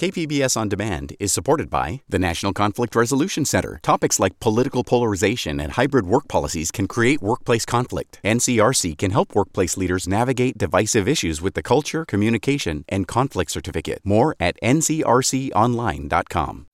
KPBS 0.00 0.56
On 0.56 0.66
Demand 0.66 1.14
is 1.20 1.30
supported 1.30 1.68
by 1.68 2.00
the 2.08 2.18
National 2.18 2.54
Conflict 2.54 2.96
Resolution 2.96 3.44
Center. 3.44 3.78
Topics 3.82 4.18
like 4.18 4.40
political 4.40 4.82
polarization 4.82 5.60
and 5.60 5.72
hybrid 5.72 6.06
work 6.06 6.26
policies 6.26 6.70
can 6.70 6.88
create 6.88 7.20
workplace 7.20 7.66
conflict. 7.66 8.18
NCRC 8.24 8.96
can 8.96 9.10
help 9.10 9.34
workplace 9.34 9.76
leaders 9.76 10.08
navigate 10.08 10.56
divisive 10.56 11.06
issues 11.06 11.42
with 11.42 11.52
the 11.52 11.62
Culture, 11.62 12.06
Communication, 12.06 12.82
and 12.88 13.06
Conflict 13.06 13.50
Certificate. 13.50 14.00
More 14.02 14.34
at 14.40 14.58
ncrconline.com. 14.62 16.66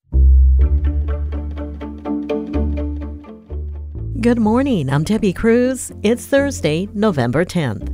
Good 4.20 4.38
morning. 4.38 4.88
I'm 4.88 5.02
Debbie 5.02 5.32
Cruz. 5.32 5.90
It's 6.04 6.26
Thursday, 6.26 6.86
November 6.94 7.44
10th. 7.44 7.92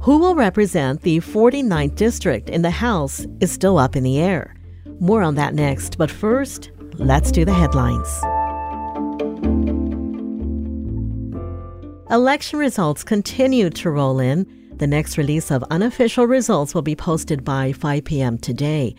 Who 0.00 0.16
will 0.16 0.34
represent 0.34 1.02
the 1.02 1.18
49th 1.18 1.96
District 1.96 2.48
in 2.48 2.62
the 2.62 2.70
House 2.70 3.26
is 3.40 3.52
still 3.52 3.76
up 3.76 3.94
in 3.94 4.04
the 4.04 4.18
air. 4.18 4.56
More 5.00 5.22
on 5.22 5.34
that 5.36 5.54
next, 5.54 5.96
but 5.96 6.10
first, 6.10 6.70
let's 6.94 7.32
do 7.32 7.46
the 7.46 7.54
headlines. 7.54 8.06
Election 12.10 12.58
results 12.58 13.02
continue 13.02 13.70
to 13.70 13.90
roll 13.90 14.20
in. 14.20 14.46
The 14.76 14.86
next 14.86 15.16
release 15.16 15.50
of 15.50 15.64
unofficial 15.70 16.26
results 16.26 16.74
will 16.74 16.82
be 16.82 16.94
posted 16.94 17.44
by 17.44 17.72
5 17.72 18.04
p.m. 18.04 18.36
today. 18.36 18.94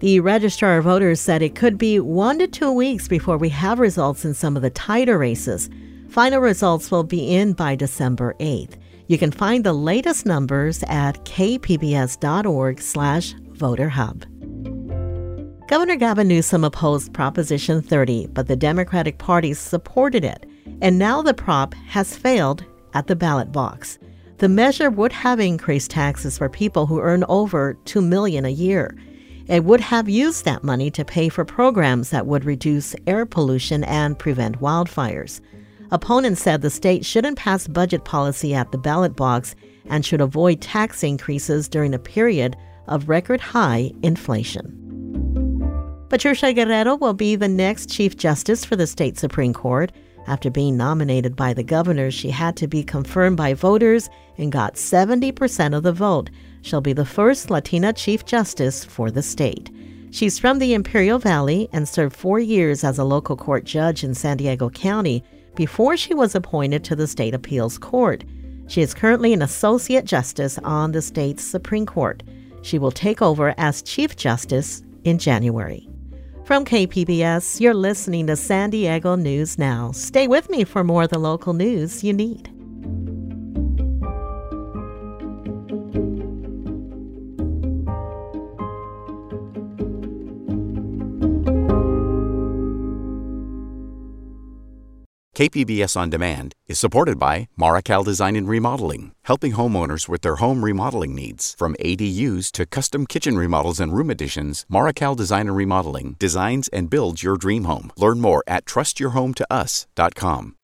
The 0.00 0.18
registrar 0.18 0.78
of 0.78 0.84
voters 0.84 1.20
said 1.20 1.40
it 1.40 1.54
could 1.54 1.78
be 1.78 2.00
one 2.00 2.40
to 2.40 2.48
two 2.48 2.72
weeks 2.72 3.06
before 3.06 3.38
we 3.38 3.48
have 3.50 3.78
results 3.78 4.24
in 4.24 4.34
some 4.34 4.56
of 4.56 4.62
the 4.62 4.70
tighter 4.70 5.18
races. 5.18 5.70
Final 6.08 6.40
results 6.40 6.90
will 6.90 7.04
be 7.04 7.32
in 7.32 7.52
by 7.52 7.76
December 7.76 8.34
8th. 8.40 8.76
You 9.06 9.18
can 9.18 9.30
find 9.30 9.62
the 9.62 9.72
latest 9.72 10.26
numbers 10.26 10.82
at 10.88 11.24
kpbs.org 11.24 12.80
slash 12.80 13.34
voterhub. 13.52 14.24
Governor 15.74 15.96
Gavin 15.96 16.28
Newsom 16.28 16.62
opposed 16.62 17.12
Proposition 17.12 17.82
30, 17.82 18.28
but 18.28 18.46
the 18.46 18.54
Democratic 18.54 19.18
Party 19.18 19.52
supported 19.54 20.24
it, 20.24 20.48
and 20.80 21.00
now 21.00 21.20
the 21.20 21.34
prop 21.34 21.74
has 21.88 22.16
failed 22.16 22.64
at 22.92 23.08
the 23.08 23.16
ballot 23.16 23.50
box. 23.50 23.98
The 24.38 24.48
measure 24.48 24.88
would 24.88 25.10
have 25.10 25.40
increased 25.40 25.90
taxes 25.90 26.38
for 26.38 26.48
people 26.48 26.86
who 26.86 27.00
earn 27.00 27.24
over 27.28 27.76
2 27.86 28.00
million 28.00 28.44
a 28.44 28.50
year. 28.50 28.96
It 29.48 29.64
would 29.64 29.80
have 29.80 30.08
used 30.08 30.44
that 30.44 30.62
money 30.62 30.92
to 30.92 31.04
pay 31.04 31.28
for 31.28 31.44
programs 31.44 32.10
that 32.10 32.28
would 32.28 32.44
reduce 32.44 32.94
air 33.08 33.26
pollution 33.26 33.82
and 33.82 34.16
prevent 34.16 34.60
wildfires. 34.60 35.40
Opponents 35.90 36.40
said 36.40 36.62
the 36.62 36.70
state 36.70 37.04
shouldn't 37.04 37.36
pass 37.36 37.66
budget 37.66 38.04
policy 38.04 38.54
at 38.54 38.70
the 38.70 38.78
ballot 38.78 39.16
box 39.16 39.56
and 39.86 40.06
should 40.06 40.20
avoid 40.20 40.60
tax 40.60 41.02
increases 41.02 41.68
during 41.68 41.94
a 41.94 41.98
period 41.98 42.54
of 42.86 43.08
record 43.08 43.40
high 43.40 43.90
inflation. 44.04 44.83
Patricia 46.08 46.52
Guerrero 46.52 46.96
will 46.96 47.14
be 47.14 47.34
the 47.34 47.48
next 47.48 47.90
Chief 47.90 48.16
Justice 48.16 48.64
for 48.64 48.76
the 48.76 48.86
state 48.86 49.18
Supreme 49.18 49.54
Court. 49.54 49.90
After 50.26 50.50
being 50.50 50.76
nominated 50.76 51.34
by 51.34 51.54
the 51.54 51.62
governor, 51.62 52.10
she 52.10 52.30
had 52.30 52.56
to 52.56 52.68
be 52.68 52.82
confirmed 52.82 53.36
by 53.36 53.54
voters 53.54 54.08
and 54.38 54.52
got 54.52 54.74
70% 54.74 55.76
of 55.76 55.82
the 55.82 55.92
vote. 55.92 56.30
She'll 56.62 56.80
be 56.80 56.92
the 56.92 57.04
first 57.04 57.50
Latina 57.50 57.92
Chief 57.92 58.24
Justice 58.24 58.84
for 58.84 59.10
the 59.10 59.22
state. 59.22 59.70
She's 60.10 60.38
from 60.38 60.58
the 60.58 60.74
Imperial 60.74 61.18
Valley 61.18 61.68
and 61.72 61.88
served 61.88 62.14
four 62.14 62.38
years 62.38 62.84
as 62.84 62.98
a 62.98 63.04
local 63.04 63.36
court 63.36 63.64
judge 63.64 64.04
in 64.04 64.14
San 64.14 64.36
Diego 64.36 64.70
County 64.70 65.24
before 65.56 65.96
she 65.96 66.14
was 66.14 66.34
appointed 66.34 66.84
to 66.84 66.96
the 66.96 67.06
State 67.06 67.34
Appeals 67.34 67.78
Court. 67.78 68.24
She 68.66 68.82
is 68.82 68.94
currently 68.94 69.32
an 69.32 69.42
Associate 69.42 70.04
Justice 70.04 70.58
on 70.58 70.92
the 70.92 71.02
state's 71.02 71.42
Supreme 71.42 71.86
Court. 71.86 72.22
She 72.62 72.78
will 72.78 72.92
take 72.92 73.20
over 73.20 73.54
as 73.58 73.82
Chief 73.82 74.16
Justice 74.16 74.82
in 75.04 75.18
January. 75.18 75.88
From 76.44 76.66
KPBS, 76.66 77.58
you're 77.58 77.72
listening 77.72 78.26
to 78.26 78.36
San 78.36 78.68
Diego 78.68 79.16
News 79.16 79.56
Now. 79.56 79.92
Stay 79.92 80.28
with 80.28 80.50
me 80.50 80.64
for 80.64 80.84
more 80.84 81.04
of 81.04 81.08
the 81.08 81.18
local 81.18 81.54
news 81.54 82.04
you 82.04 82.12
need. 82.12 82.53
KPBS 95.34 95.96
On 95.96 96.08
Demand 96.10 96.54
is 96.68 96.78
supported 96.78 97.18
by 97.18 97.48
Marrokal 97.58 98.04
Design 98.04 98.36
and 98.36 98.48
Remodeling, 98.48 99.10
helping 99.22 99.54
homeowners 99.54 100.08
with 100.08 100.22
their 100.22 100.36
home 100.36 100.64
remodeling 100.64 101.12
needs. 101.12 101.56
From 101.58 101.74
ADUs 101.80 102.52
to 102.52 102.66
custom 102.66 103.04
kitchen 103.04 103.36
remodels 103.36 103.80
and 103.80 103.92
room 103.92 104.10
additions, 104.10 104.64
Marrokal 104.70 105.16
Design 105.16 105.48
and 105.48 105.56
Remodeling 105.56 106.14
designs 106.20 106.68
and 106.68 106.88
builds 106.88 107.24
your 107.24 107.36
dream 107.36 107.64
home. 107.64 107.90
Learn 107.96 108.20
more 108.20 108.44
at 108.46 108.64
trustyourhometous.com. 108.64 110.54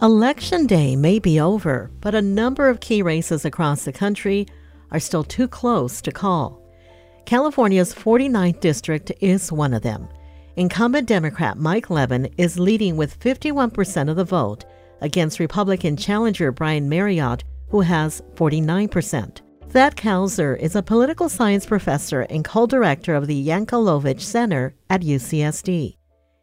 Election 0.00 0.66
day 0.66 0.94
may 0.94 1.18
be 1.18 1.40
over, 1.40 1.90
but 2.00 2.14
a 2.14 2.22
number 2.22 2.68
of 2.68 2.78
key 2.78 3.02
races 3.02 3.44
across 3.44 3.84
the 3.84 3.92
country 3.92 4.46
are 4.92 5.00
still 5.00 5.24
too 5.24 5.48
close 5.48 6.00
to 6.00 6.12
call. 6.12 6.59
California's 7.30 7.94
49th 7.94 8.58
district 8.58 9.12
is 9.20 9.52
one 9.52 9.72
of 9.72 9.82
them. 9.82 10.08
Incumbent 10.56 11.06
Democrat 11.06 11.56
Mike 11.56 11.88
Levin 11.88 12.28
is 12.36 12.58
leading 12.58 12.96
with 12.96 13.20
51% 13.20 14.10
of 14.10 14.16
the 14.16 14.24
vote 14.24 14.64
against 15.00 15.38
Republican 15.38 15.96
challenger 15.96 16.50
Brian 16.50 16.90
Maryott, 16.90 17.42
who 17.68 17.82
has 17.82 18.20
49%. 18.34 19.42
Thad 19.68 19.94
Kousser 19.94 20.58
is 20.58 20.74
a 20.74 20.82
political 20.82 21.28
science 21.28 21.64
professor 21.64 22.22
and 22.22 22.44
co 22.44 22.66
director 22.66 23.14
of 23.14 23.28
the 23.28 23.46
Yankelovich 23.46 24.22
Center 24.22 24.74
at 24.90 25.02
UCSD. 25.02 25.98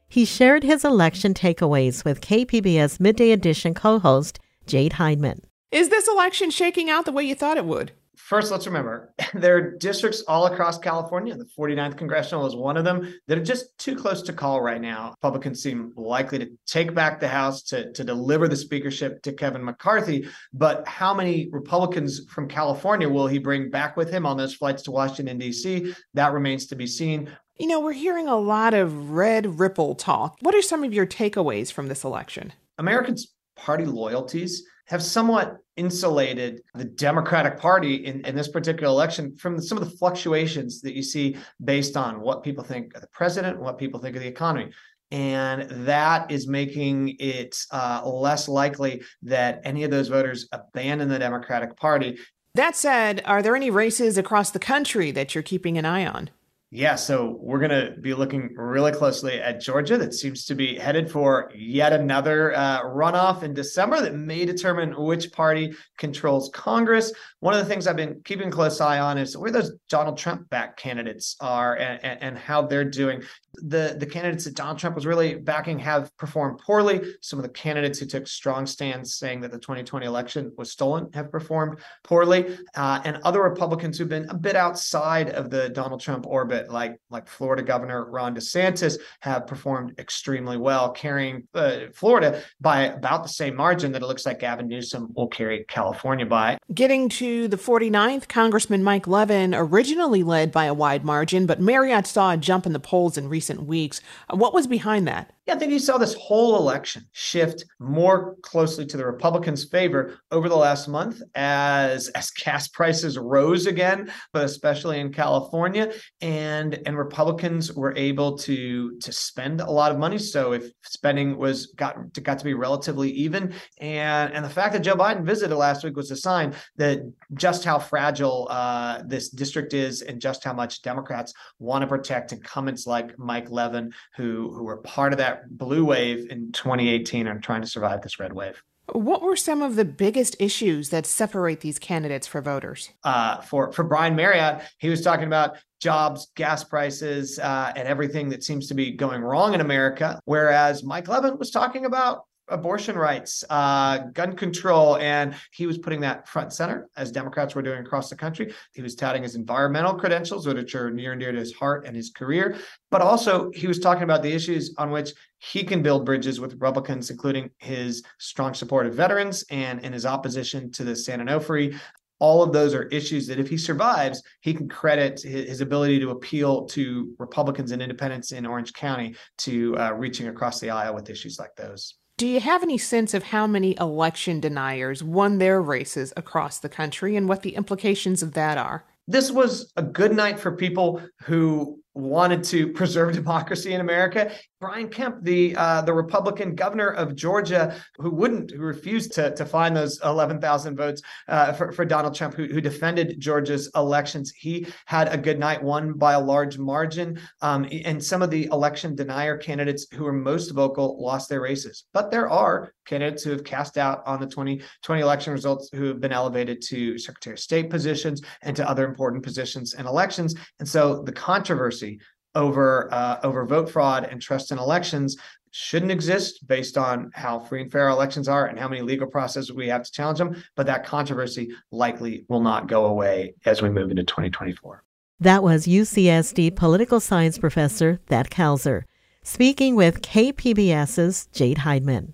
He 0.07 0.23
shared 0.23 0.63
his 0.63 0.85
election 0.85 1.33
takeaways 1.33 2.05
with 2.05 2.21
KPBS 2.21 3.01
Midday 3.01 3.31
Edition 3.31 3.73
co 3.73 3.99
host 3.99 4.39
Jade 4.65 4.93
Hindman. 4.93 5.41
Is 5.69 5.89
this 5.89 6.07
election 6.07 6.49
shaking 6.49 6.89
out 6.89 7.03
the 7.03 7.11
way 7.11 7.23
you 7.23 7.35
thought 7.35 7.57
it 7.57 7.65
would? 7.65 7.91
First, 8.27 8.51
let's 8.51 8.67
remember 8.67 9.13
there 9.33 9.55
are 9.57 9.71
districts 9.77 10.21
all 10.27 10.47
across 10.47 10.77
California. 10.77 11.35
The 11.35 11.45
49th 11.57 11.97
congressional 11.97 12.45
is 12.45 12.55
one 12.55 12.75
of 12.77 12.83
them 12.83 13.13
that 13.27 13.37
are 13.37 13.43
just 13.43 13.77
too 13.77 13.95
close 13.95 14.21
to 14.23 14.33
call 14.33 14.61
right 14.61 14.81
now. 14.81 15.11
Republicans 15.11 15.63
seem 15.63 15.93
likely 15.95 16.37
to 16.39 16.49
take 16.65 16.93
back 16.93 17.19
the 17.19 17.27
House 17.27 17.63
to, 17.63 17.91
to 17.93 18.03
deliver 18.03 18.47
the 18.47 18.55
speakership 18.55 19.21
to 19.23 19.31
Kevin 19.31 19.63
McCarthy. 19.63 20.27
But 20.53 20.85
how 20.87 21.13
many 21.13 21.49
Republicans 21.51 22.25
from 22.29 22.47
California 22.47 23.07
will 23.07 23.27
he 23.27 23.39
bring 23.39 23.69
back 23.69 23.95
with 23.95 24.11
him 24.11 24.25
on 24.25 24.37
those 24.37 24.53
flights 24.53 24.83
to 24.83 24.91
Washington, 24.91 25.37
D.C.? 25.37 25.93
That 26.13 26.33
remains 26.33 26.67
to 26.67 26.75
be 26.75 26.87
seen. 26.87 27.29
You 27.57 27.67
know, 27.67 27.79
we're 27.79 27.93
hearing 27.93 28.27
a 28.27 28.37
lot 28.37 28.73
of 28.73 29.11
red 29.11 29.59
ripple 29.59 29.95
talk. 29.95 30.37
What 30.41 30.53
are 30.53 30.61
some 30.61 30.83
of 30.83 30.93
your 30.93 31.07
takeaways 31.07 31.71
from 31.71 31.87
this 31.87 32.03
election? 32.03 32.53
Americans' 32.77 33.33
party 33.55 33.85
loyalties 33.85 34.63
have 34.87 35.03
somewhat 35.03 35.57
insulated 35.75 36.61
the 36.73 36.85
Democratic 36.85 37.57
Party 37.57 38.05
in, 38.05 38.25
in 38.25 38.35
this 38.35 38.47
particular 38.47 38.87
election 38.87 39.35
from 39.35 39.61
some 39.61 39.77
of 39.77 39.83
the 39.83 39.97
fluctuations 39.97 40.81
that 40.81 40.95
you 40.95 41.03
see 41.03 41.37
based 41.63 41.95
on 41.95 42.19
what 42.21 42.43
people 42.43 42.63
think 42.63 42.95
of 42.95 43.01
the 43.01 43.07
president, 43.07 43.59
what 43.59 43.77
people 43.77 43.99
think 43.99 44.15
of 44.15 44.21
the 44.21 44.27
economy. 44.27 44.71
And 45.11 45.69
that 45.85 46.31
is 46.31 46.47
making 46.47 47.15
it 47.19 47.57
uh, 47.71 48.01
less 48.05 48.49
likely 48.49 49.03
that 49.23 49.61
any 49.63 49.83
of 49.83 49.91
those 49.91 50.09
voters 50.09 50.49
abandon 50.51 51.07
the 51.07 51.19
Democratic 51.19 51.77
Party. 51.77 52.17
That 52.55 52.75
said, 52.75 53.21
are 53.25 53.41
there 53.41 53.55
any 53.55 53.69
races 53.69 54.17
across 54.17 54.51
the 54.51 54.59
country 54.59 55.11
that 55.11 55.35
you're 55.35 55.43
keeping 55.43 55.77
an 55.77 55.85
eye 55.85 56.05
on? 56.05 56.29
Yeah, 56.69 56.95
so 56.95 57.37
we're 57.39 57.59
going 57.59 57.71
to 57.71 57.95
be 58.01 58.13
looking 58.13 58.53
really 58.53 58.91
closely 58.91 59.39
at 59.39 59.61
Georgia. 59.61 59.97
That 59.97 60.13
seems 60.13 60.43
to 60.45 60.55
be 60.55 60.77
headed 60.77 61.09
for 61.09 61.49
yet 61.55 61.93
another 61.93 62.53
uh, 62.53 62.83
runoff 62.83 63.41
in 63.41 63.53
December 63.53 64.01
that 64.01 64.15
may 64.15 64.43
determine 64.43 64.91
which 64.91 65.31
party 65.31 65.73
controls 65.97 66.51
Congress. 66.53 67.13
One 67.39 67.53
of 67.53 67.61
the 67.61 67.65
things 67.65 67.87
I've 67.87 67.95
been 67.95 68.19
keeping 68.25 68.51
close 68.51 68.81
eye 68.81 68.99
on 68.99 69.17
is 69.17 69.37
where 69.37 69.49
those 69.49 69.75
Donald 69.87 70.17
Trump 70.17 70.49
back 70.49 70.75
candidates 70.75 71.37
are 71.39 71.75
and, 71.75 72.03
and, 72.03 72.21
and 72.21 72.37
how 72.37 72.63
they're 72.63 72.83
doing. 72.83 73.23
The, 73.57 73.95
the 73.97 74.05
candidates 74.05 74.45
that 74.45 74.55
Donald 74.55 74.79
Trump 74.79 74.95
was 74.95 75.05
really 75.05 75.35
backing 75.35 75.79
have 75.79 76.15
performed 76.17 76.59
poorly. 76.59 77.15
Some 77.21 77.39
of 77.39 77.43
the 77.43 77.49
candidates 77.49 77.99
who 77.99 78.05
took 78.05 78.27
strong 78.27 78.65
stands 78.65 79.15
saying 79.15 79.41
that 79.41 79.51
the 79.51 79.59
2020 79.59 80.05
election 80.05 80.51
was 80.57 80.71
stolen 80.71 81.09
have 81.13 81.31
performed 81.31 81.79
poorly. 82.03 82.57
Uh, 82.75 83.01
and 83.03 83.17
other 83.23 83.41
Republicans 83.41 83.97
who've 83.97 84.09
been 84.09 84.29
a 84.29 84.35
bit 84.35 84.55
outside 84.55 85.29
of 85.29 85.49
the 85.49 85.69
Donald 85.69 86.01
Trump 86.01 86.25
orbit 86.27 86.69
like 86.69 86.99
like 87.09 87.27
Florida 87.27 87.63
Governor 87.63 88.09
Ron 88.09 88.35
DeSantis 88.35 88.97
have 89.21 89.47
performed 89.47 89.93
extremely 89.99 90.57
well, 90.57 90.91
carrying 90.91 91.47
uh, 91.53 91.87
Florida 91.93 92.43
by 92.59 92.85
about 92.85 93.23
the 93.23 93.29
same 93.29 93.55
margin 93.55 93.91
that 93.91 94.01
it 94.01 94.05
looks 94.05 94.25
like 94.25 94.39
Gavin 94.39 94.67
Newsom 94.67 95.13
will 95.15 95.27
carry 95.27 95.65
California 95.67 96.25
by. 96.25 96.57
Getting 96.73 97.09
to 97.09 97.47
the 97.47 97.57
49th, 97.57 98.27
Congressman 98.27 98.83
Mike 98.83 99.07
Levin 99.07 99.55
originally 99.55 100.23
led 100.23 100.51
by 100.51 100.65
a 100.65 100.73
wide 100.73 101.05
margin, 101.05 101.45
but 101.45 101.61
Maryott 101.61 102.05
saw 102.05 102.33
a 102.33 102.37
jump 102.37 102.65
in 102.65 102.73
the 102.73 102.79
polls 102.79 103.17
in 103.17 103.29
recent 103.29 103.46
weeks. 103.55 104.01
What 104.29 104.53
was 104.53 104.67
behind 104.67 105.07
that? 105.07 105.31
Yeah, 105.47 105.53
I 105.53 105.59
think 105.59 105.71
you 105.71 105.79
saw 105.79 105.97
this 105.97 106.13
whole 106.15 106.57
election 106.57 107.03
shift 107.13 107.63
more 107.79 108.35
closely 108.41 108.85
to 108.87 108.97
the 108.97 109.05
Republicans' 109.05 109.63
favor 109.63 110.19
over 110.29 110.49
the 110.49 110.57
last 110.57 110.89
month 110.89 111.21
as 111.35 112.09
as 112.15 112.31
gas 112.31 112.67
prices 112.67 113.17
rose 113.17 113.65
again, 113.65 114.11
but 114.33 114.43
especially 114.43 114.99
in 114.99 115.13
California, 115.13 115.93
and 116.19 116.77
and 116.85 116.97
Republicans 116.97 117.71
were 117.71 117.95
able 117.95 118.37
to 118.39 118.97
to 118.99 119.11
spend 119.13 119.61
a 119.61 119.71
lot 119.71 119.89
of 119.89 119.97
money. 119.97 120.17
So 120.17 120.51
if 120.51 120.69
spending 120.83 121.37
was 121.37 121.67
got 121.67 121.95
got 122.21 122.39
to 122.39 122.45
be 122.45 122.53
relatively 122.53 123.09
even, 123.11 123.53
and 123.79 124.33
and 124.33 124.43
the 124.43 124.49
fact 124.49 124.73
that 124.73 124.81
Joe 124.81 124.95
Biden 124.95 125.23
visited 125.23 125.55
last 125.55 125.81
week 125.81 125.95
was 125.95 126.11
a 126.11 126.17
sign 126.17 126.55
that 126.75 126.99
just 127.35 127.63
how 127.63 127.79
fragile 127.79 128.47
uh, 128.49 129.01
this 129.07 129.29
district 129.29 129.73
is, 129.73 130.01
and 130.01 130.19
just 130.19 130.43
how 130.43 130.51
much 130.51 130.81
Democrats 130.81 131.33
want 131.57 131.83
to 131.83 131.87
protect 131.87 132.33
incumbents 132.33 132.85
like 132.85 133.17
Mike 133.17 133.49
Levin, 133.49 133.93
who 134.17 134.53
who 134.53 134.65
were 134.65 134.77
part 134.77 135.13
of 135.13 135.19
that 135.19 135.36
blue 135.49 135.85
wave 135.85 136.29
in 136.29 136.51
2018 136.51 137.27
and 137.27 137.43
trying 137.43 137.61
to 137.61 137.67
survive 137.67 138.01
this 138.01 138.19
red 138.19 138.33
wave. 138.33 138.61
What 138.93 139.21
were 139.21 139.35
some 139.35 139.61
of 139.61 139.75
the 139.75 139.83
biggest 139.83 140.37
issues 140.39 140.89
that 140.89 141.05
separate 141.05 141.59
these 141.59 141.77
candidates 141.77 142.25
for 142.25 142.41
voters? 142.41 142.89
Uh, 143.03 143.41
for 143.41 143.73
for 143.73 143.83
Brian 143.83 144.15
Maryott, 144.15 144.63
he 144.77 144.89
was 144.89 145.01
talking 145.01 145.25
about 145.25 145.57
jobs, 145.81 146.31
gas 146.35 146.63
prices, 146.63 147.37
uh, 147.37 147.73
and 147.75 147.87
everything 147.87 148.29
that 148.29 148.43
seems 148.43 148.67
to 148.67 148.73
be 148.73 148.91
going 148.91 149.21
wrong 149.21 149.53
in 149.53 149.59
America. 149.61 150.19
Whereas 150.23 150.83
Mike 150.83 151.09
Levin 151.09 151.37
was 151.37 151.51
talking 151.51 151.85
about 151.85 152.23
abortion 152.49 152.97
rights, 152.97 153.43
uh, 153.49 153.99
gun 154.13 154.35
control, 154.35 154.97
and 154.97 155.35
he 155.51 155.67
was 155.67 155.77
putting 155.77 156.01
that 156.01 156.27
front 156.27 156.53
center 156.53 156.89
as 156.95 157.11
Democrats 157.11 157.55
were 157.55 157.61
doing 157.61 157.79
across 157.79 158.09
the 158.09 158.15
country. 158.15 158.53
He 158.73 158.81
was 158.81 158.95
touting 158.95 159.23
his 159.23 159.35
environmental 159.35 159.95
credentials, 159.95 160.47
which 160.47 160.75
are 160.75 160.91
near 160.91 161.11
and 161.11 161.19
dear 161.19 161.31
to 161.31 161.39
his 161.39 161.53
heart 161.53 161.85
and 161.85 161.95
his 161.95 162.09
career, 162.09 162.57
but 162.91 163.01
also 163.01 163.51
he 163.51 163.67
was 163.67 163.79
talking 163.79 164.03
about 164.03 164.23
the 164.23 164.31
issues 164.31 164.73
on 164.77 164.91
which 164.91 165.11
he 165.39 165.63
can 165.63 165.81
build 165.81 166.05
bridges 166.05 166.39
with 166.39 166.53
Republicans, 166.53 167.09
including 167.09 167.49
his 167.59 168.03
strong 168.17 168.53
support 168.53 168.87
of 168.87 168.93
veterans 168.93 169.43
and 169.49 169.83
in 169.83 169.93
his 169.93 170.05
opposition 170.05 170.71
to 170.71 170.83
the 170.83 170.95
San 170.95 171.19
Onofre 171.19 171.77
all 172.19 172.41
of 172.41 172.51
those 172.51 172.73
are 172.73 172.83
issues 172.87 173.27
that 173.27 173.39
if 173.39 173.47
he 173.47 173.57
survives, 173.57 174.23
he 174.41 174.53
can 174.53 174.67
credit 174.67 175.21
his, 175.21 175.61
ability 175.61 175.99
to 175.99 176.09
appeal 176.09 176.65
to 176.65 177.13
Republicans 177.19 177.71
and 177.71 177.81
independents 177.81 178.31
in 178.31 178.45
Orange 178.45 178.73
County 178.73 179.15
to 179.39 179.77
uh, 179.77 179.91
reaching 179.93 180.27
across 180.27 180.59
the 180.59 180.69
aisle 180.69 180.95
with 180.95 181.09
issues 181.09 181.37
like 181.37 181.55
those. 181.55 181.95
Do 182.17 182.25
you 182.25 182.39
have 182.39 182.63
any 182.63 182.79
sense 182.79 183.13
of 183.13 183.21
how 183.21 183.45
many 183.45 183.77
election 183.79 184.39
deniers 184.39 185.03
won 185.03 185.37
their 185.37 185.61
races 185.61 186.13
across 186.17 186.57
the 186.57 186.67
country 186.67 187.15
and 187.15 187.29
what 187.29 187.43
the 187.43 187.53
implications 187.55 188.23
of 188.23 188.33
that 188.33 188.57
are? 188.57 188.85
This 189.07 189.31
was 189.31 189.71
a 189.77 189.83
good 189.83 190.15
night 190.15 190.39
for 190.39 190.51
people 190.51 190.99
who 191.21 191.79
wanted 191.97 192.43
to 192.45 192.67
preserve 192.73 193.13
democracy 193.13 193.73
in 193.73 193.81
America. 193.81 194.31
Brian 194.59 194.89
Kemp, 194.89 195.23
the 195.23 195.55
uh, 195.55 195.81
the 195.81 195.93
Republican 195.93 196.55
governor 196.55 196.89
of 196.89 197.15
Georgia, 197.15 197.75
who 197.97 198.09
wouldn't, 198.09 198.51
who 198.51 198.61
refused 198.61 199.13
to 199.13 199.33
to 199.35 199.45
find 199.45 199.75
those 199.75 199.99
eleven 200.03 200.41
thousand 200.41 200.75
votes 200.75 201.01
uh, 201.27 201.53
for 201.53 201.71
for 201.71 201.85
Donald 201.85 202.15
Trump, 202.15 202.33
who, 202.33 202.45
who 202.45 202.59
defended 202.59 203.19
Georgia's 203.19 203.69
elections, 203.75 204.33
he 204.35 204.65
had 204.85 205.13
a 205.13 205.17
good 205.17 205.37
night, 205.37 205.61
won 205.61 205.93
by 205.93 206.13
a 206.13 206.19
large 206.19 206.57
margin. 206.57 207.19
Um, 207.41 207.67
and 207.85 208.03
some 208.03 208.21
of 208.21 208.31
the 208.31 208.45
election 208.45 208.95
denier 208.95 209.37
candidates 209.37 209.85
who 209.93 210.05
were 210.05 210.13
most 210.13 210.51
vocal 210.51 211.01
lost 211.01 211.29
their 211.29 211.41
races. 211.41 211.85
But 211.93 212.09
there 212.09 212.29
are 212.29 212.73
candidates 212.85 213.23
who 213.23 213.31
have 213.31 213.43
cast 213.43 213.77
out 213.77 214.01
on 214.07 214.19
the 214.19 214.25
2020 214.25 215.01
election 215.01 215.33
results 215.33 215.69
who 215.73 215.85
have 215.85 215.99
been 215.99 216.13
elevated 216.13 216.61
to 216.63 216.97
Secretary 216.97 217.33
of 217.33 217.39
State 217.39 217.69
positions 217.69 218.21
and 218.41 218.55
to 218.55 218.67
other 218.67 218.85
important 218.87 219.23
positions 219.23 219.75
in 219.75 219.85
elections. 219.85 220.33
And 220.59 220.67
so 220.67 221.03
the 221.03 221.11
controversy 221.11 221.86
over 222.35 222.87
uh, 222.93 223.19
over 223.23 223.45
vote 223.45 223.69
fraud 223.69 224.03
and 224.05 224.21
trust 224.21 224.51
in 224.51 224.57
elections 224.59 225.17
shouldn't 225.51 225.91
exist 225.91 226.47
based 226.47 226.77
on 226.77 227.09
how 227.13 227.39
free 227.39 227.61
and 227.61 227.71
fair 227.71 227.89
elections 227.89 228.27
are 228.27 228.45
and 228.45 228.59
how 228.59 228.67
many 228.67 228.81
legal 228.81 229.07
processes 229.07 229.51
we 229.51 229.67
have 229.67 229.83
to 229.83 229.91
challenge 229.91 230.19
them. 230.19 230.43
But 230.55 230.67
that 230.67 230.85
controversy 230.85 231.49
likely 231.71 232.25
will 232.29 232.41
not 232.41 232.67
go 232.67 232.85
away 232.85 233.33
as 233.45 233.61
we 233.61 233.69
move 233.69 233.89
into 233.89 234.03
2024. 234.03 234.83
That 235.19 235.41
was 235.41 235.65
UCSD 235.65 236.55
political 236.55 236.99
science 236.99 237.39
professor 237.39 237.99
Thad 238.07 238.29
Kousser 238.29 238.83
speaking 239.23 239.75
with 239.75 240.01
KPBS's 240.01 241.27
Jade 241.33 241.57
Hindman. 241.59 242.13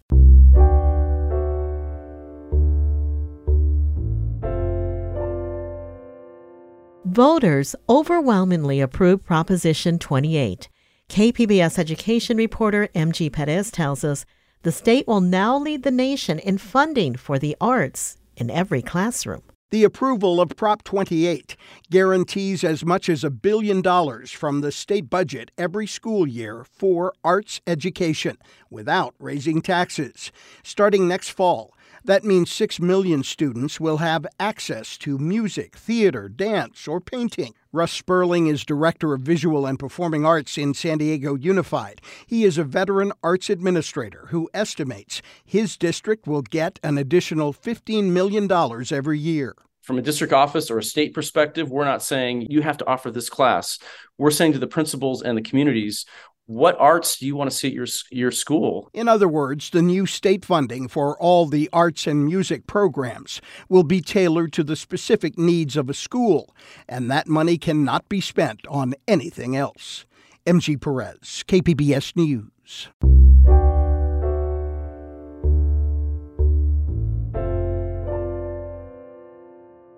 Voters 7.13 7.75
overwhelmingly 7.87 8.81
approved 8.81 9.23
Proposition 9.23 9.99
28. 9.99 10.67
KPBS 11.09 11.77
education 11.77 12.37
reporter 12.37 12.87
MG 12.95 13.31
Perez 13.31 13.69
tells 13.69 14.03
us 14.03 14.25
the 14.63 14.71
state 14.71 15.07
will 15.07 15.21
now 15.21 15.55
lead 15.55 15.83
the 15.83 15.91
nation 15.91 16.39
in 16.39 16.57
funding 16.57 17.15
for 17.15 17.37
the 17.37 17.55
arts 17.61 18.17
in 18.35 18.49
every 18.49 18.81
classroom. 18.81 19.43
The 19.69 19.83
approval 19.83 20.41
of 20.41 20.55
Prop 20.55 20.83
28 20.83 21.55
guarantees 21.91 22.63
as 22.63 22.83
much 22.83 23.07
as 23.09 23.23
a 23.23 23.29
billion 23.29 23.83
dollars 23.83 24.31
from 24.31 24.61
the 24.61 24.71
state 24.71 25.07
budget 25.07 25.51
every 25.55 25.85
school 25.85 26.27
year 26.27 26.65
for 26.71 27.13
arts 27.23 27.61
education 27.67 28.37
without 28.71 29.13
raising 29.19 29.61
taxes. 29.61 30.31
Starting 30.63 31.07
next 31.07 31.29
fall, 31.29 31.75
that 32.05 32.23
means 32.23 32.51
6 32.51 32.79
million 32.79 33.23
students 33.23 33.79
will 33.79 33.97
have 33.97 34.25
access 34.39 34.97
to 34.97 35.17
music, 35.17 35.75
theater, 35.75 36.27
dance, 36.27 36.87
or 36.87 36.99
painting. 36.99 37.53
Russ 37.71 37.91
Sperling 37.91 38.47
is 38.47 38.65
Director 38.65 39.13
of 39.13 39.21
Visual 39.21 39.65
and 39.65 39.79
Performing 39.79 40.25
Arts 40.25 40.57
in 40.57 40.73
San 40.73 40.97
Diego 40.97 41.35
Unified. 41.35 42.01
He 42.27 42.43
is 42.43 42.57
a 42.57 42.63
veteran 42.63 43.13
arts 43.23 43.49
administrator 43.49 44.27
who 44.29 44.49
estimates 44.53 45.21
his 45.45 45.77
district 45.77 46.27
will 46.27 46.41
get 46.41 46.79
an 46.83 46.97
additional 46.97 47.53
$15 47.53 48.11
million 48.11 48.51
every 48.91 49.19
year 49.19 49.55
from 49.83 49.97
a 49.97 50.01
district 50.01 50.31
office 50.31 50.71
or 50.71 50.79
a 50.79 50.83
state 50.83 51.13
perspective, 51.13 51.69
we're 51.69 51.83
not 51.83 52.01
saying 52.01 52.47
you 52.49 52.61
have 52.61 52.77
to 52.77 52.87
offer 52.87 53.11
this 53.11 53.29
class. 53.29 53.79
We're 54.17 54.31
saying 54.31 54.53
to 54.53 54.59
the 54.59 54.65
principals 54.65 55.21
and 55.21 55.37
the 55.37 55.41
communities, 55.41 56.05
what 56.53 56.79
arts 56.79 57.17
do 57.17 57.25
you 57.25 57.35
want 57.35 57.49
to 57.49 57.55
see 57.55 57.69
at 57.69 57.73
your 57.73 57.87
your 58.11 58.31
school? 58.31 58.89
In 58.93 59.07
other 59.07 59.27
words, 59.27 59.71
the 59.71 59.81
new 59.81 60.05
state 60.05 60.45
funding 60.45 60.87
for 60.87 61.17
all 61.19 61.47
the 61.47 61.67
arts 61.73 62.05
and 62.05 62.23
music 62.25 62.67
programs 62.67 63.41
will 63.69 63.83
be 63.83 64.01
tailored 64.01 64.53
to 64.53 64.63
the 64.63 64.75
specific 64.75 65.37
needs 65.37 65.75
of 65.75 65.89
a 65.89 65.95
school, 65.95 66.55
and 66.87 67.09
that 67.09 67.27
money 67.27 67.57
cannot 67.57 68.07
be 68.07 68.21
spent 68.21 68.61
on 68.67 68.93
anything 69.07 69.55
else. 69.55 70.05
MG 70.45 70.79
Perez, 70.79 71.43
KPBS 71.47 72.15
News. 72.15 72.89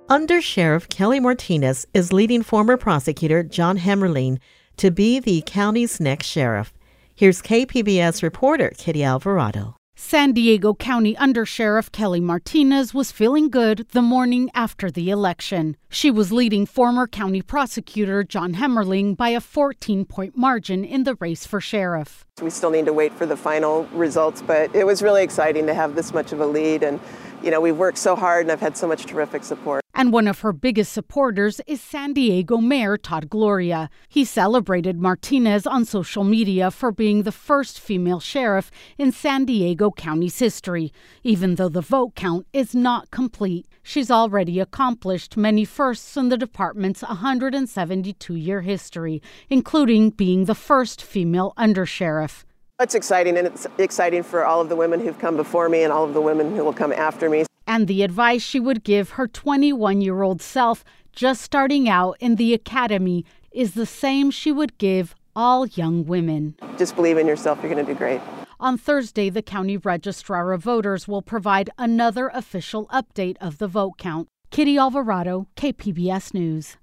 Under 0.08 0.40
Sheriff 0.40 0.88
Kelly 0.88 1.20
Martinez 1.20 1.86
is 1.94 2.14
leading 2.14 2.44
former 2.44 2.78
prosecutor 2.78 3.44
John 3.44 3.80
Hemmerling 3.80 4.38
to 4.78 4.92
be 4.92 5.20
the 5.20 5.44
county's 5.46 6.00
next 6.00 6.28
sheriff. 6.28 6.74
Here's 7.16 7.42
KPBS 7.42 8.22
reporter 8.24 8.72
Kitty 8.78 9.04
Alvarado. 9.04 9.76
San 9.98 10.34
Diego 10.34 10.74
County 10.74 11.16
Undersheriff 11.16 11.90
Kelly 11.94 12.20
Martinez 12.20 12.94
was 12.94 13.14
feeling 13.14 13.50
good 13.50 13.88
the 13.94 14.02
morning 14.02 14.50
after 14.54 14.92
the 14.92 15.10
election. 15.10 15.78
She 15.90 16.12
was 16.12 16.34
leading 16.34 16.66
former 16.66 17.08
county 17.08 17.42
prosecutor 17.42 18.22
John 18.22 18.56
Hemmerling 18.56 19.16
by 19.16 19.30
a 19.30 19.40
14 19.40 20.04
point 20.04 20.36
margin 20.36 20.84
in 20.84 21.06
the 21.06 21.16
race 21.16 21.48
for 21.48 21.62
sheriff. 21.62 22.26
We 22.42 22.50
still 22.50 22.72
need 22.72 22.88
to 22.88 22.94
wait 22.94 23.14
for 23.14 23.26
the 23.26 23.38
final 23.38 23.86
results, 23.94 24.42
but 24.42 24.76
it 24.76 24.86
was 24.86 25.02
really 25.02 25.24
exciting 25.24 25.66
to 25.68 25.74
have 25.74 25.96
this 25.96 26.14
much 26.14 26.34
of 26.34 26.42
a 26.42 26.46
lead. 26.46 26.84
And, 26.84 27.00
you 27.46 27.52
know, 27.52 27.62
we've 27.62 27.78
worked 27.78 28.00
so 28.00 28.16
hard 28.16 28.42
and 28.42 28.52
I've 28.52 28.60
had 28.60 28.76
so 28.76 28.88
much 28.88 29.06
terrific 29.06 29.44
support. 29.44 29.84
And 29.94 30.12
one 30.12 30.28
of 30.28 30.40
her 30.40 30.52
biggest 30.52 30.92
supporters 30.92 31.62
is 31.68 31.80
San 31.80 32.12
Diego 32.14 32.58
Mayor 32.58 32.98
Todd 32.98 33.30
Gloria. 33.30 33.90
He 34.10 34.26
celebrated 34.26 35.00
Martinez 35.00 35.68
on 35.68 35.86
social 35.86 36.24
media 36.24 36.72
for 36.72 36.92
being 36.92 37.22
the 37.22 37.32
first 37.32 37.80
female 37.80 38.20
sheriff 38.20 38.72
in 38.98 39.12
San 39.12 39.46
Diego 39.46 39.92
County's 39.92 40.40
history. 40.40 40.92
Even 41.24 41.56
though 41.56 41.70
the 41.70 41.82
vote 41.82 42.16
count 42.16 42.48
is 42.52 42.74
not 42.74 43.12
complete, 43.12 43.68
she's 43.84 44.10
already 44.10 44.60
accomplished 44.60 45.38
many 45.38 45.66
firsts 45.66 46.18
in 46.18 46.30
the 46.30 46.38
department's 46.38 47.04
172 47.04 48.34
year 48.34 48.62
history, 48.62 49.22
including 49.52 50.10
being 50.10 50.46
the 50.46 50.56
first 50.56 51.04
female 51.04 51.54
undersheriff. 51.60 52.44
It's 52.80 52.94
exciting, 52.94 53.38
and 53.38 53.48
it's 53.48 53.66
exciting 53.78 54.22
for 54.22 54.44
all 54.44 54.60
of 54.60 54.68
the 54.68 54.76
women 54.76 55.00
who've 55.00 55.18
come 55.18 55.38
before 55.38 55.70
me 55.70 55.84
and 55.84 55.94
all 55.94 56.04
of 56.04 56.14
the 56.14 56.22
women 56.22 56.56
who 56.56 56.64
will 56.66 56.74
come 56.74 56.92
after 56.92 57.30
me 57.30 57.46
and 57.68 57.88
the 57.88 58.04
advice 58.04 58.42
she 58.42 58.60
would 58.60 58.84
give 58.84 59.12
her 59.12 59.28
21 59.28 60.02
year 60.02 60.22
old 60.22 60.42
self 60.42 60.84
just 61.12 61.42
starting 61.42 61.90
out 61.90 62.16
in 62.20 62.36
the 62.36 62.54
academy 62.54 63.26
is 63.52 63.74
the 63.74 63.86
same 63.86 64.30
she 64.30 64.52
would 64.52 64.78
give 64.78 65.16
all 65.36 65.66
young 65.66 66.06
women. 66.06 66.56
Just 66.78 66.96
believe 66.96 67.18
in 67.18 67.28
yourself, 67.28 67.60
you're 67.62 67.74
going 67.74 67.86
to 67.86 67.94
do 67.94 67.98
great. 67.98 68.22
On 68.60 68.78
Thursday, 68.78 69.30
the 69.30 69.42
County 69.42 69.78
Registrar 69.78 70.54
of 70.54 70.64
Voters 70.64 71.08
will 71.08 71.22
provide 71.22 71.70
another 71.78 72.30
official 72.34 72.88
update 72.88 73.36
of 73.42 73.58
the 73.58 73.68
vote 73.68 73.98
count. 73.98 74.28
Kitty 74.52 74.78
Alvarado, 74.78 75.48
KPBS 75.58 76.34
News. 76.34 76.78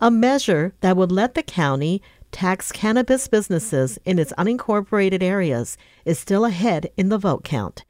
A 0.00 0.10
measure 0.10 0.74
that 0.80 0.96
would 0.96 1.12
let 1.12 1.34
the 1.34 1.42
county 1.42 2.02
tax 2.32 2.72
cannabis 2.72 3.28
businesses 3.28 3.98
in 4.04 4.18
its 4.18 4.32
unincorporated 4.32 5.22
areas 5.22 5.76
is 6.04 6.18
still 6.18 6.44
ahead 6.44 6.90
in 6.96 7.08
the 7.08 7.18
vote 7.18 7.44
count. 7.44 7.84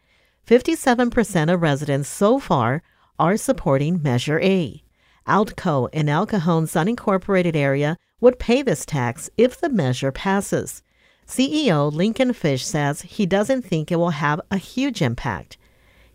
57% 0.46 1.52
of 1.52 1.62
residents 1.62 2.08
so 2.08 2.38
far 2.38 2.82
are 3.18 3.36
supporting 3.36 4.02
Measure 4.02 4.40
A. 4.40 4.82
Outco 5.26 5.88
in 5.92 6.08
El 6.08 6.26
Cajon's 6.26 6.72
unincorporated 6.72 7.54
area 7.54 7.96
would 8.20 8.38
pay 8.38 8.62
this 8.62 8.84
tax 8.84 9.30
if 9.38 9.60
the 9.60 9.68
measure 9.68 10.12
passes. 10.12 10.82
CEO 11.26 11.92
Lincoln 11.92 12.32
Fish 12.32 12.64
says 12.64 13.02
he 13.02 13.24
doesn't 13.24 13.62
think 13.62 13.90
it 13.90 13.96
will 13.96 14.10
have 14.10 14.40
a 14.50 14.58
huge 14.58 15.00
impact. 15.00 15.56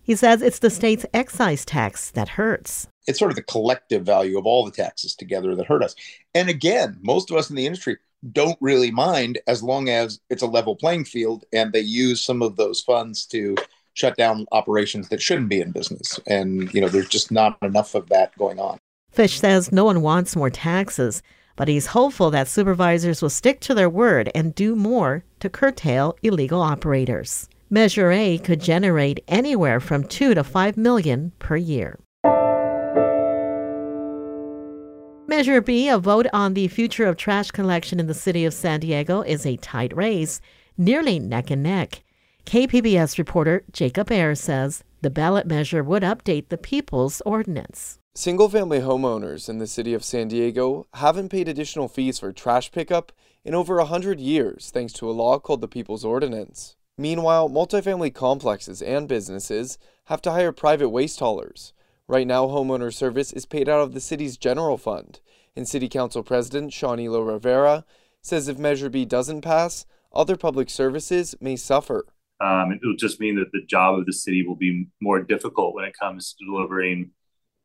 He 0.02 0.16
says 0.16 0.42
it's 0.42 0.60
the 0.60 0.70
state's 0.70 1.06
excise 1.14 1.66
tax 1.66 2.12
that 2.12 2.30
hurts. 2.30 2.88
It's 3.08 3.20
sort 3.20 3.32
of 3.32 3.36
the 3.36 3.44
collective 3.44 4.06
value 4.06 4.38
of 4.38 4.46
all 4.46 4.66
the 4.66 4.72
taxes 4.72 5.16
together 5.16 5.56
that 5.56 5.66
hurt 5.66 5.84
us. 5.84 5.96
And 6.36 6.50
again, 6.50 6.98
most 7.02 7.32
of 7.32 7.38
us 7.38 7.50
in 7.50 7.56
the 7.56 7.66
industry 7.66 7.98
don't 8.32 8.58
really 8.62 8.92
mind 8.92 9.40
as 9.48 9.64
long 9.64 9.90
as 9.90 10.20
it's 10.30 10.42
a 10.42 10.48
level 10.48 10.76
playing 10.76 11.06
field 11.06 11.46
and 11.54 11.72
they 11.72 11.82
use 11.82 12.22
some 12.22 12.42
of 12.42 12.56
those 12.56 12.82
funds 12.82 13.26
to 13.28 13.56
shut 13.94 14.16
down 14.16 14.46
operations 14.52 15.10
that 15.10 15.22
shouldn't 15.22 15.50
be 15.50 15.60
in 15.62 15.72
business. 15.72 16.20
And, 16.28 16.72
you 16.74 16.82
know, 16.82 16.90
there's 16.90 17.10
just 17.10 17.32
not 17.32 17.58
enough 17.62 17.96
of 17.96 18.10
that 18.10 18.38
going 18.38 18.60
on. 18.60 18.78
Fish 19.12 19.40
says 19.40 19.72
no 19.72 19.86
one 19.86 20.02
wants 20.02 20.36
more 20.36 20.52
taxes, 20.52 21.24
but 21.56 21.68
he's 21.68 21.88
hopeful 21.88 22.30
that 22.32 22.48
supervisors 22.48 23.22
will 23.22 23.30
stick 23.30 23.60
to 23.62 23.74
their 23.74 23.90
word 23.90 24.30
and 24.36 24.54
do 24.54 24.76
more 24.76 25.24
to 25.40 25.50
curtail 25.50 26.16
illegal 26.22 26.62
operators. 26.62 27.50
Measure 27.70 28.12
A 28.12 28.38
could 28.38 28.62
generate 28.62 29.24
anywhere 29.28 29.80
from 29.80 30.04
2 30.04 30.36
to 30.36 30.44
5 30.44 30.78
million 30.78 31.32
per 31.40 31.58
year. 31.58 32.00
Measure 35.30 35.60
B, 35.60 35.90
a 35.90 35.98
vote 35.98 36.26
on 36.32 36.54
the 36.54 36.70
future 36.70 37.06
of 37.06 37.18
trash 37.18 37.52
collection 37.52 38.00
in 38.00 38.08
the 38.08 38.14
city 38.14 38.46
of 38.46 38.54
San 38.54 38.80
Diego, 38.80 39.24
is 39.24 39.46
a 39.46 39.58
tight 39.58 39.94
race, 39.94 40.40
nearly 40.78 41.20
neck 41.20 41.52
and 41.52 41.62
neck. 41.62 42.02
KPBS 42.46 43.18
reporter 43.18 43.66
Jacob 43.74 44.10
Aere 44.10 44.36
says 44.36 44.86
the 45.02 45.10
ballot 45.10 45.46
measure 45.46 45.84
would 45.84 46.02
update 46.02 46.48
the 46.48 46.58
People's 46.58 47.22
Ordinance. 47.26 48.00
Single 48.16 48.48
family 48.48 48.80
homeowners 48.80 49.50
in 49.50 49.58
the 49.58 49.68
city 49.68 49.94
of 49.94 50.06
San 50.06 50.30
Diego 50.30 50.88
haven't 50.94 51.28
paid 51.28 51.50
additional 51.50 51.90
fees 51.90 52.20
for 52.20 52.32
trash 52.32 52.72
pickup 52.72 53.12
in 53.44 53.54
over 53.54 53.80
a 53.80 53.84
100 53.84 54.22
years 54.22 54.72
thanks 54.74 54.94
to 54.94 55.10
a 55.10 55.12
law 55.12 55.40
called 55.40 55.60
the 55.60 55.68
People's 55.68 56.06
Ordinance. 56.06 56.78
Meanwhile, 56.98 57.50
multifamily 57.50 58.14
complexes 58.14 58.82
and 58.82 59.10
businesses 59.10 59.78
have 60.06 60.22
to 60.22 60.32
hire 60.32 60.54
private 60.54 60.88
waste 60.88 61.20
haulers. 61.20 61.74
Right 62.10 62.26
now, 62.26 62.46
homeowner 62.48 62.94
service 62.94 63.34
is 63.34 63.46
paid 63.46 63.68
out 63.68 63.82
of 63.82 63.94
the 63.94 64.00
city's 64.00 64.38
general 64.38 64.78
fund, 64.78 65.20
and 65.58 65.68
City 65.68 65.90
Council 65.90 66.24
President 66.24 66.72
Sean 66.72 67.02
Elo-Rivera 67.02 67.84
says 68.22 68.48
if 68.48 68.58
Measure 68.58 68.90
B 68.90 69.04
doesn't 69.04 69.42
pass, 69.42 69.86
other 70.14 70.38
public 70.38 70.70
services 70.70 71.36
may 71.42 71.58
suffer. 71.58 72.06
Um, 72.40 72.72
it 72.72 72.80
will 72.82 72.96
just 72.96 73.20
mean 73.20 73.36
that 73.36 73.52
the 73.52 73.66
job 73.68 74.00
of 74.00 74.06
the 74.06 74.14
city 74.14 74.42
will 74.48 74.56
be 74.56 74.88
more 75.02 75.22
difficult 75.22 75.76
when 75.76 75.84
it 75.84 75.96
comes 76.00 76.34
to 76.34 76.46
delivering 76.46 77.12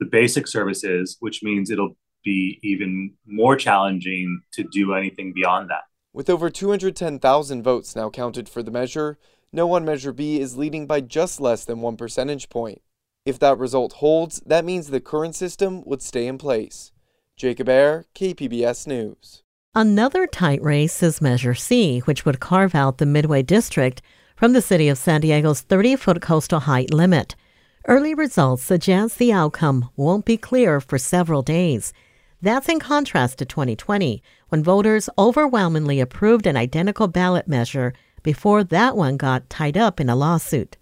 the 0.01 0.07
basic 0.07 0.49
services, 0.49 1.19
which 1.21 1.45
means 1.45 1.71
it'll 1.71 1.97
be 2.25 2.59
even 2.65 3.15
more 3.25 3.55
challenging 3.55 4.41
to 4.55 4.65
do 4.73 4.93
anything 4.95 5.33
beyond 5.33 5.71
that. 5.71 5.83
With 6.13 6.29
over 6.29 6.51
210,000 6.51 7.63
votes 7.63 7.95
now 7.95 8.11
counted 8.11 8.49
for 8.49 8.65
the 8.65 8.73
measure, 8.73 9.19
no 9.53 9.69
one 9.69 9.85
Measure 9.85 10.13
B 10.13 10.41
is 10.41 10.57
leading 10.57 10.89
by 10.89 11.01
just 11.01 11.41
less 11.41 11.65
than 11.65 11.81
one 11.81 11.97
percentage 11.97 12.49
point. 12.49 12.83
If 13.25 13.39
that 13.39 13.59
result 13.59 13.95
holds, 13.95 14.41
that 14.45 14.65
means 14.65 14.89
the 14.89 15.01
current 15.01 15.37
system 15.37 15.83
would 15.85 16.03
stay 16.03 16.27
in 16.27 16.39
place. 16.39 16.91
Jacob 17.37 17.69
Aere, 17.69 18.07
KPBS 18.15 18.87
News. 18.87 19.43
Another 19.75 20.27
tight 20.27 20.61
race 20.63 21.03
is 21.03 21.23
Measure 21.23 21.55
C, 21.55 22.01
which 22.01 22.25
would 22.25 22.41
carve 22.41 22.75
out 22.75 22.99
the 22.99 23.07
Midway 23.07 23.43
District 23.43 24.03
from 24.37 24.53
the 24.53 24.61
city 24.61 24.89
of 24.89 24.99
San 24.99 25.21
Diego's 25.21 25.61
30 25.61 25.97
foot 25.97 26.21
coastal 26.21 26.61
height 26.61 26.93
limit. 26.93 27.37
Early 27.87 28.13
results 28.13 28.63
suggest 28.63 29.19
the 29.19 29.33
outcome 29.33 29.89
won't 29.97 30.25
be 30.25 30.37
clear 30.37 30.81
for 30.81 30.99
several 30.99 31.43
days. 31.43 31.93
That's 32.41 32.69
in 32.69 32.81
contrast 32.81 33.39
to 33.39 33.45
2020, 33.45 34.21
when 34.49 34.65
voters 34.65 35.09
overwhelmingly 35.17 36.01
approved 36.01 36.47
an 36.47 36.57
identical 36.57 37.07
ballot 37.07 37.47
measure 37.47 37.95
before 38.23 38.65
that 38.65 38.97
one 38.97 39.17
got 39.17 39.49
tied 39.49 39.77
up 39.77 40.01
in 40.01 40.09
a 40.09 40.17
lawsuit. 40.17 40.77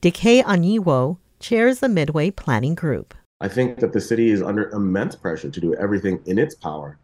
Dike 0.00 0.44
Anyiwo 0.44 1.18
chairs 1.44 1.80
the 1.80 1.88
Midway 1.90 2.30
Planning 2.30 2.74
Group. 2.74 3.12
I 3.42 3.48
think 3.48 3.78
that 3.80 3.92
the 3.92 4.00
city 4.00 4.30
is 4.30 4.40
under 4.40 4.70
immense 4.70 5.14
pressure 5.14 5.50
to 5.50 5.60
do 5.60 5.74
everything 5.74 6.22
in 6.24 6.38
its 6.38 6.54
power 6.54 6.98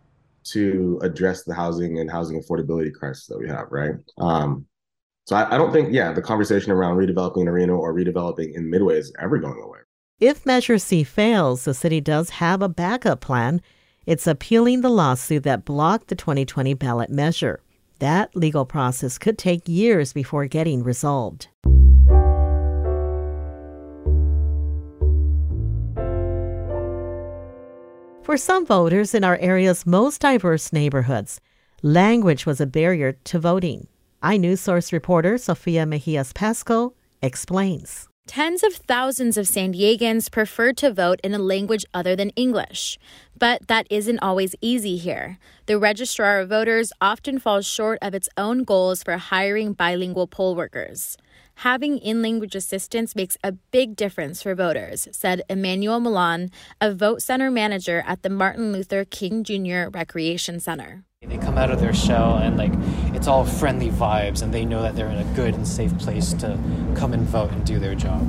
to 0.45 0.99
address 1.03 1.45
the 1.45 1.55
housing 1.55 1.99
and 1.99 2.11
housing 2.11 2.43
affordability 2.43 2.91
crisis 2.91 3.27
that 3.27 3.39
we 3.39 3.47
have, 3.47 3.67
right? 3.71 3.97
Um, 4.17 4.65
so 5.27 5.37
I, 5.37 5.55
I 5.55 5.59
don't 5.59 5.73
think, 5.73 5.93
yeah, 5.93 6.13
the 6.13 6.23
conversation 6.23 6.73
around 6.73 6.97
redeveloping 6.97 7.53
Reno 7.53 7.77
or 7.77 7.93
redeveloping 7.93 8.55
in 8.55 8.71
Midway 8.71 8.97
is 8.97 9.13
ever 9.21 9.37
going 9.37 9.61
away. 9.63 9.81
If 10.19 10.47
Measure 10.47 10.79
C 10.79 11.05
fails, 11.05 11.67
the 11.67 11.75
city 11.75 12.01
does 12.01 12.31
have 12.31 12.63
a 12.63 12.69
backup 12.69 13.21
plan. 13.21 13.61
It's 14.07 14.27
appealing 14.27 14.81
the 14.81 14.89
lawsuit 14.89 15.43
that 15.43 15.67
blocked 15.67 16.09
the 16.09 16.15
2020 16.15 16.73
ballot 16.73 17.11
measure. 17.11 17.61
That 17.99 18.35
legal 18.35 18.65
process 18.65 19.19
could 19.19 19.37
take 19.37 19.69
years 19.69 20.15
before 20.15 20.47
getting 20.47 20.83
resolved. 20.83 21.49
For 28.31 28.37
some 28.37 28.65
voters 28.65 29.13
in 29.13 29.25
our 29.25 29.37
area's 29.39 29.85
most 29.85 30.21
diverse 30.21 30.73
neighborhoods, 30.73 31.41
language 31.83 32.47
was 32.47 32.61
a 32.61 32.65
barrier 32.65 33.15
to 33.25 33.41
voting. 33.41 33.89
iNewsSource 34.23 34.93
reporter 34.93 35.37
Sofia 35.37 35.85
Mejias 35.85 36.33
Pasco 36.33 36.95
explains. 37.21 38.09
Tens 38.31 38.63
of 38.63 38.75
thousands 38.75 39.37
of 39.37 39.49
San 39.49 39.73
Diegans 39.73 40.31
prefer 40.31 40.73
to 40.75 40.93
vote 40.93 41.19
in 41.25 41.35
a 41.35 41.39
language 41.41 41.85
other 41.93 42.15
than 42.15 42.31
English. 42.37 42.97
But 43.37 43.67
that 43.67 43.89
isn't 43.91 44.21
always 44.21 44.55
easy 44.61 44.99
here. 44.99 45.37
The 45.67 45.81
Registrar 45.81 46.39
of 46.39 46.49
Voters 46.49 46.93
often 47.01 47.41
falls 47.41 47.67
short 47.67 47.99
of 48.01 48.15
its 48.15 48.29
own 48.37 48.63
goals 48.63 49.03
for 49.03 49.17
hiring 49.17 49.73
bilingual 49.73 50.29
poll 50.29 50.55
workers. 50.55 51.17
Having 51.67 51.99
in 51.99 52.23
language 52.23 52.55
assistance 52.55 53.17
makes 53.17 53.37
a 53.43 53.51
big 53.73 53.97
difference 53.97 54.45
for 54.45 54.55
voters, 54.55 55.09
said 55.11 55.43
Emmanuel 55.51 55.99
Milan, 55.99 56.53
a 56.81 56.95
vote 56.95 57.23
center 57.23 57.51
manager 57.51 58.05
at 58.07 58.23
the 58.23 58.31
Martin 58.31 58.71
Luther 58.71 59.05
King 59.05 59.43
Jr. 59.43 59.91
Recreation 59.91 60.61
Center. 60.61 61.03
They 61.23 61.37
come 61.37 61.59
out 61.59 61.71
of 61.71 61.81
their 61.81 61.93
shell 61.93 62.39
and 62.39 62.57
like 62.57 62.73
it's 63.15 63.27
all 63.27 63.45
friendly 63.45 63.91
vibes 63.91 64.43
and 64.43 64.55
they 64.55 64.65
know 64.65 64.81
that 64.81 64.97
they're 64.97 65.11
in 65.11 65.19
a 65.19 65.35
good 65.35 65.55
and 65.55 65.69
safe 65.69 65.97
place 65.99 66.33
to 66.35 66.59
come 66.97 67.13
and 67.13 67.25
vote 67.25 67.53
and 67.53 67.65
do 67.67 67.79
their 67.79 67.95
job. 67.95 68.27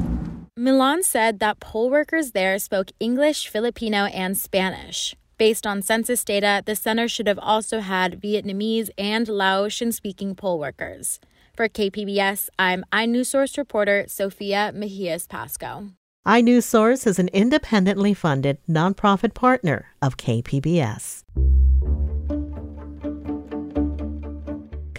Milan 0.57 1.01
said 1.01 1.39
that 1.39 1.61
poll 1.61 1.89
workers 1.89 2.31
there 2.31 2.59
spoke 2.59 2.91
English, 2.99 3.47
Filipino, 3.47 4.05
and 4.07 4.37
Spanish. 4.37 5.15
Based 5.37 5.65
on 5.65 5.81
census 5.81 6.25
data, 6.25 6.61
the 6.65 6.75
center 6.75 7.07
should 7.07 7.27
have 7.27 7.39
also 7.39 7.79
had 7.79 8.21
Vietnamese 8.21 8.89
and 8.97 9.25
Laotian 9.29 9.93
speaking 9.93 10.35
poll 10.35 10.59
workers. 10.59 11.21
For 11.55 11.69
KPBS, 11.69 12.49
I'm 12.59 12.83
iNewsSource 12.91 13.57
reporter 13.57 14.03
Sofia 14.09 14.73
Mejias 14.75 15.29
Pasco. 15.29 15.87
iNewsSource 16.27 17.07
is 17.07 17.19
an 17.19 17.29
independently 17.29 18.13
funded 18.13 18.57
nonprofit 18.69 19.33
partner 19.33 19.87
of 20.01 20.17
KPBS. 20.17 21.23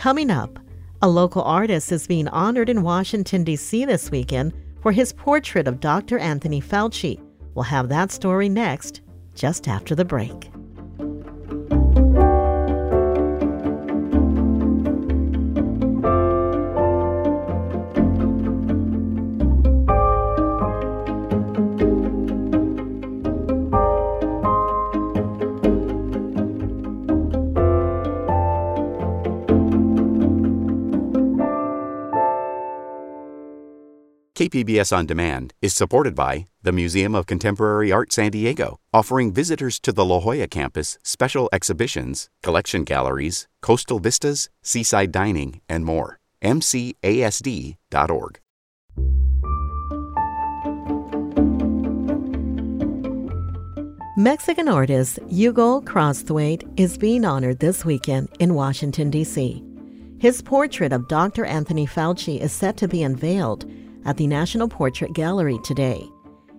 Coming 0.02 0.32
up, 0.32 0.58
a 1.00 1.08
local 1.08 1.42
artist 1.42 1.92
is 1.92 2.08
being 2.08 2.26
honored 2.26 2.68
in 2.68 2.82
Washington, 2.82 3.44
D.C. 3.44 3.84
this 3.84 4.10
weekend 4.10 4.52
for 4.80 4.90
his 4.90 5.12
portrait 5.12 5.68
of 5.68 5.78
Dr. 5.78 6.18
Anthony 6.18 6.60
Fauci. 6.60 7.20
We'll 7.54 7.62
have 7.62 7.88
that 7.88 8.10
story 8.10 8.48
next, 8.48 9.00
just 9.36 9.68
after 9.68 9.94
the 9.94 10.04
break. 10.04 10.50
KPBS 34.42 34.92
On 34.96 35.06
Demand 35.06 35.54
is 35.62 35.72
supported 35.72 36.16
by 36.16 36.46
the 36.64 36.72
Museum 36.72 37.14
of 37.14 37.26
Contemporary 37.26 37.92
Art 37.92 38.12
San 38.12 38.32
Diego, 38.32 38.80
offering 38.92 39.32
visitors 39.32 39.78
to 39.78 39.92
the 39.92 40.04
La 40.04 40.18
Jolla 40.18 40.48
campus 40.48 40.98
special 41.04 41.48
exhibitions, 41.52 42.28
collection 42.42 42.82
galleries, 42.82 43.46
coastal 43.60 44.00
vistas, 44.00 44.50
seaside 44.60 45.12
dining, 45.12 45.60
and 45.68 45.84
more. 45.84 46.18
MCASD.org. 46.42 48.40
Mexican 54.16 54.66
artist 54.66 55.20
Hugo 55.28 55.80
Crosthwaite 55.82 56.68
is 56.76 56.98
being 56.98 57.24
honored 57.24 57.60
this 57.60 57.84
weekend 57.84 58.28
in 58.40 58.54
Washington, 58.54 59.08
D.C. 59.08 59.62
His 60.18 60.42
portrait 60.42 60.92
of 60.92 61.06
Dr. 61.06 61.44
Anthony 61.44 61.86
Fauci 61.86 62.40
is 62.40 62.50
set 62.50 62.76
to 62.78 62.88
be 62.88 63.04
unveiled 63.04 63.70
at 64.04 64.16
the 64.16 64.26
National 64.26 64.68
Portrait 64.68 65.12
Gallery 65.12 65.58
today. 65.64 66.08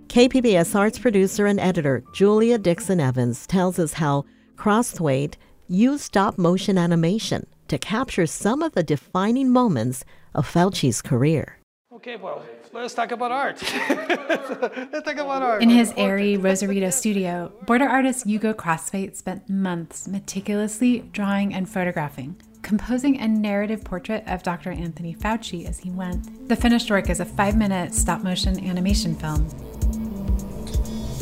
KPBS 0.08 0.76
arts 0.76 1.00
producer 1.00 1.46
and 1.46 1.60
editor 1.60 2.04
Julia 2.14 2.58
Dixon 2.58 3.00
Evans 3.00 3.48
tells 3.48 3.80
us 3.80 3.94
how 3.94 4.26
Crosthwaite 4.56 5.36
used 5.68 6.04
stop 6.04 6.38
motion 6.38 6.78
animation 6.78 7.48
to 7.68 7.78
capture 7.78 8.28
some 8.28 8.62
of 8.62 8.74
the 8.74 8.84
defining 8.84 9.50
moments 9.50 10.06
of 10.36 10.48
Fauci's 10.48 11.02
career. 11.02 11.60
Okay, 11.94 12.16
well, 12.18 12.44
let's 12.74 12.94
talk 12.94 13.12
about 13.12 13.32
art. 13.32 13.62
let's 13.90 15.06
talk 15.06 15.18
about 15.18 15.42
art. 15.42 15.64
In 15.64 15.70
his 15.70 15.94
airy 15.96 16.38
Rosarito 16.38 16.90
studio, 16.90 17.52
border 17.66 17.86
artist 17.86 18.26
Hugo 18.26 18.54
Crosthwaite 18.54 19.16
spent 19.16 19.50
months 19.50 20.08
meticulously 20.08 21.00
drawing 21.12 21.54
and 21.54 21.70
photographing, 21.70 22.36
composing 22.64 23.20
a 23.20 23.28
narrative 23.28 23.84
portrait 23.84 24.24
of 24.26 24.42
Dr. 24.42 24.72
Anthony 24.72 25.14
Fauci 25.14 25.68
as 25.68 25.80
he 25.80 25.92
went. 25.92 26.48
The 26.50 26.56
finished 26.56 26.90
work 26.90 27.10
is 27.10 27.20
a 27.20 27.26
five 27.26 27.56
minute 27.56 27.94
stop 27.94 28.24
motion 28.24 28.58
animation 28.66 29.16
film. 29.16 29.48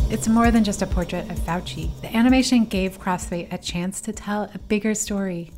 It's 0.10 0.28
more 0.28 0.52
than 0.52 0.64
just 0.64 0.82
a 0.82 0.88
portrait 0.88 1.30
of 1.30 1.38
Fauci. 1.40 1.90
The 2.02 2.16
animation 2.16 2.66
gave 2.66 3.00
Crosthwaite 3.00 3.52
a 3.52 3.58
chance 3.58 4.02
to 4.02 4.14
tell 4.14 4.50
a 4.54 4.60
bigger 4.60 4.94
story. 4.94 5.52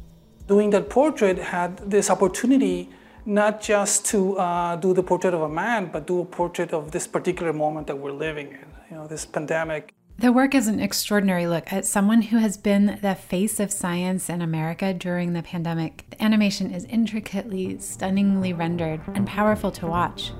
Doing 0.47 0.69
that 0.71 0.89
portrait 0.89 1.37
had 1.37 1.77
this 1.89 2.09
opportunity 2.09 2.89
not 3.25 3.61
just 3.61 4.05
to 4.05 4.37
uh, 4.37 4.75
do 4.75 4.93
the 4.93 5.03
portrait 5.03 5.33
of 5.33 5.41
a 5.41 5.49
man, 5.49 5.89
but 5.91 6.05
do 6.05 6.19
a 6.21 6.25
portrait 6.25 6.73
of 6.73 6.91
this 6.91 7.07
particular 7.07 7.53
moment 7.53 7.87
that 7.87 7.97
we're 7.97 8.11
living 8.11 8.47
in, 8.47 8.67
you 8.89 8.95
know, 8.97 9.07
this 9.07 9.25
pandemic. 9.25 9.93
The 10.23 10.31
work 10.31 10.55
is 10.55 10.69
an 10.69 10.79
extraordinary 10.79 11.47
look 11.47 11.73
at 11.73 11.85
someone 11.85 12.21
who 12.21 12.37
has 12.37 12.55
been 12.55 12.97
the 13.01 13.13
face 13.13 13.59
of 13.59 13.73
science 13.73 14.29
in 14.29 14.41
America 14.41 14.93
during 14.93 15.33
the 15.33 15.43
pandemic. 15.43 16.05
The 16.11 16.23
animation 16.23 16.73
is 16.73 16.85
intricately, 16.85 17.77
stunningly 17.79 18.53
rendered, 18.53 19.01
and 19.15 19.27
powerful 19.27 19.69
to 19.71 19.85
watch. 19.85 20.31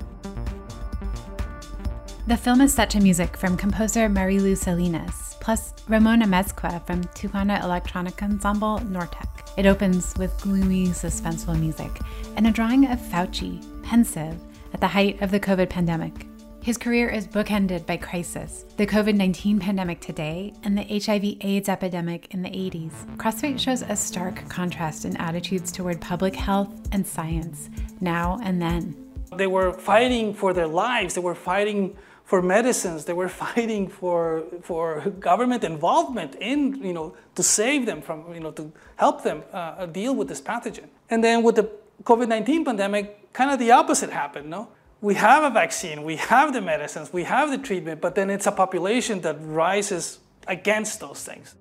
The 2.26 2.38
film 2.38 2.62
is 2.62 2.72
set 2.72 2.88
to 2.90 3.00
music 3.00 3.36
from 3.36 3.58
composer 3.58 4.08
Marilu 4.08 4.56
Salinas, 4.56 5.36
plus 5.38 5.74
Ramón 5.86 6.24
Amezcua 6.24 6.86
from 6.86 7.04
Tijuana 7.04 7.62
Electronic 7.62 8.22
Ensemble 8.22 8.78
Nortec. 8.78 9.28
It 9.58 9.66
opens 9.66 10.16
with 10.16 10.40
gloomy, 10.40 10.86
suspenseful 10.86 11.60
music 11.60 11.90
and 12.36 12.46
a 12.46 12.50
drawing 12.50 12.86
of 12.90 12.98
Fauci, 12.98 13.62
pensive, 13.82 14.40
at 14.72 14.80
the 14.80 14.88
height 14.88 15.20
of 15.20 15.30
the 15.30 15.40
COVID 15.40 15.68
pandemic. 15.68 16.26
His 16.64 16.78
career 16.78 17.10
is 17.10 17.28
bookended 17.28 17.84
by 17.84 17.98
crisis 17.98 18.64
the 18.78 18.86
COVID 18.86 19.16
19 19.16 19.60
pandemic 19.60 20.00
today 20.00 20.54
and 20.62 20.78
the 20.78 20.98
HIV 20.98 21.36
AIDS 21.42 21.68
epidemic 21.68 22.32
in 22.32 22.40
the 22.40 22.48
80s. 22.48 22.90
Crosthwaite 23.18 23.60
shows 23.60 23.82
a 23.82 23.94
stark 23.94 24.48
contrast 24.48 25.04
in 25.04 25.14
attitudes 25.18 25.70
toward 25.70 26.00
public 26.00 26.34
health 26.34 26.72
and 26.90 27.06
science, 27.06 27.68
now 28.00 28.40
and 28.42 28.62
then. 28.62 28.96
They 29.36 29.46
were 29.46 29.74
fighting 29.74 30.32
for 30.32 30.54
their 30.54 30.66
lives, 30.66 31.12
they 31.12 31.20
were 31.20 31.34
fighting 31.34 31.98
for 32.24 32.40
medicines. 32.40 33.04
They 33.04 33.12
were 33.12 33.28
fighting 33.44 33.86
for 33.86 34.44
for 34.62 35.10
government 35.20 35.64
involvement 35.64 36.34
in 36.36 36.82
you 36.82 36.94
know 36.94 37.14
to 37.34 37.42
save 37.42 37.84
them 37.84 38.00
from 38.00 38.32
you 38.32 38.40
know 38.40 38.52
to 38.52 38.72
help 38.96 39.22
them 39.22 39.44
uh, 39.52 39.84
deal 39.84 40.14
with 40.14 40.28
this 40.28 40.40
pathogen. 40.40 40.88
And 41.10 41.22
then 41.22 41.42
with 41.42 41.56
the 41.56 41.70
COVID-19 42.04 42.64
pandemic, 42.64 43.32
kind 43.34 43.50
of 43.50 43.58
the 43.58 43.70
opposite 43.70 44.08
happened. 44.08 44.48
No, 44.48 44.68
we 45.00 45.14
have 45.14 45.44
a 45.44 45.50
vaccine, 45.50 46.02
we 46.02 46.16
have 46.16 46.52
the 46.52 46.60
medicines, 46.60 47.12
we 47.12 47.24
have 47.24 47.50
the 47.50 47.58
treatment, 47.58 48.00
but 48.00 48.14
then 48.14 48.30
it's 48.30 48.46
a 48.46 48.52
population 48.52 49.20
that 49.20 49.36
rises 49.40 50.18
against 50.46 51.00
those 51.00 51.22
things. 51.22 51.54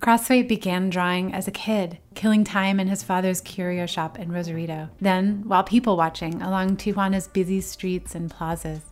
Crosthwaite 0.00 0.46
began 0.46 0.90
drawing 0.90 1.32
as 1.32 1.48
a 1.48 1.50
kid, 1.50 1.98
killing 2.14 2.44
time 2.44 2.78
in 2.78 2.88
his 2.88 3.02
father's 3.02 3.40
curio 3.40 3.86
shop 3.86 4.18
in 4.18 4.30
Rosarito. 4.30 4.90
Then, 5.00 5.42
while 5.46 5.64
people 5.64 5.96
watching 5.96 6.42
along 6.42 6.76
Tijuana's 6.76 7.28
busy 7.28 7.62
streets 7.62 8.14
and 8.14 8.30
plazas, 8.30 8.82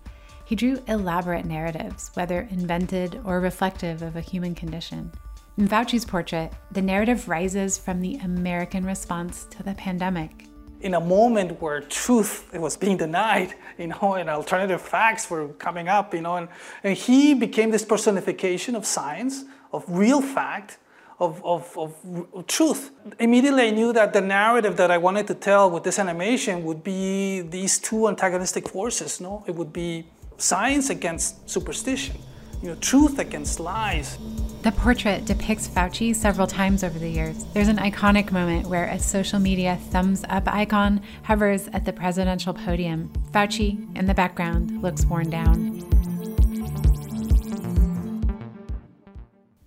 he 0.47 0.55
drew 0.55 0.83
elaborate 0.89 1.45
narratives, 1.45 2.11
whether 2.15 2.49
invented 2.51 3.21
or 3.25 3.41
reflective 3.41 4.03
of 4.03 4.17
a 4.17 4.21
human 4.21 4.55
condition. 4.55 5.13
In 5.57 5.69
Fauci's 5.69 6.05
portrait, 6.05 6.53
the 6.73 6.83
narrative 6.83 7.29
rises 7.29 7.79
from 7.79 8.01
the 8.01 8.17
American 8.17 8.85
response 8.85 9.45
to 9.51 9.63
the 9.63 9.75
pandemic. 9.75 10.47
In 10.85 10.95
a 10.95 11.01
moment 11.01 11.61
where 11.61 11.81
truth 11.81 12.53
was 12.53 12.77
being 12.77 12.99
denied, 12.99 13.55
you 13.79 13.89
know, 13.89 14.15
and 14.15 14.29
alternative 14.29 14.81
facts 14.81 15.31
were 15.31 15.49
coming 15.67 15.89
up, 15.89 16.15
you 16.15 16.21
know, 16.21 16.37
and, 16.37 16.49
and 16.85 16.97
he 16.97 17.35
became 17.35 17.71
this 17.71 17.85
personification 17.85 18.77
of 18.77 18.85
science, 18.85 19.45
of 19.73 19.85
real 19.89 20.21
fact, 20.21 20.79
of, 21.19 21.43
of, 21.45 21.77
of, 21.79 22.47
truth. 22.47 22.91
Immediately, 23.19 23.69
I 23.69 23.71
knew 23.71 23.93
that 23.93 24.13
the 24.13 24.21
narrative 24.21 24.77
that 24.77 24.91
I 24.91 24.99
wanted 24.99 25.27
to 25.29 25.35
tell 25.35 25.71
with 25.71 25.85
this 25.85 25.99
animation 25.99 26.65
would 26.65 26.83
be 26.83 27.41
these 27.41 27.79
two 27.79 28.09
antagonistic 28.09 28.69
forces. 28.69 29.21
No, 29.21 29.45
it 29.47 29.55
would 29.55 29.73
be 29.73 30.07
science 30.39 30.91
against 30.91 31.49
superstition, 31.49 32.17
you 32.63 32.69
know, 32.69 32.75
truth 32.77 33.19
against 33.19 33.61
lies. 33.61 34.19
The 34.65 34.73
portrait 34.73 35.27
depicts 35.27 35.69
Fauci 35.69 36.17
several 36.17 36.47
times 36.47 36.83
over 36.83 36.99
the 36.99 37.11
years. 37.11 37.45
There's 37.53 37.69
an 37.69 37.77
iconic 37.77 38.33
moment 38.33 38.67
where 38.67 38.87
a 38.87 38.99
social 38.99 39.39
media 39.39 39.79
thumbs 39.91 40.25
up 40.31 40.45
icon 40.49 41.03
hovers 41.25 41.69
at 41.75 41.85
the 41.85 41.93
presidential 41.93 42.55
podium. 42.55 43.13
Fauci, 43.31 43.95
in 43.95 44.07
the 44.07 44.15
background, 44.15 44.81
looks 44.81 45.05
worn 45.05 45.29
down. 45.29 45.81